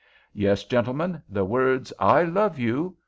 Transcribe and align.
Yes, 0.33 0.63
gentlemen, 0.63 1.21
the 1.29 1.45
words 1.45 1.93
'I 1.99 2.23
love 2.23 2.57
you! 2.57 2.97